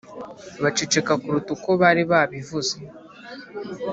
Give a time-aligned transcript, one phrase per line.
[0.63, 2.75] baceceka kuruta uko bari babivuze,